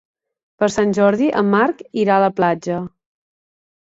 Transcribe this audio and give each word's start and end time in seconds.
Per 0.61 0.69
Sant 0.75 0.93
Jordi 0.97 1.27
en 1.41 1.51
Marc 1.51 1.83
irà 2.05 2.15
a 2.17 2.23
la 2.25 2.31
platja. 2.39 2.79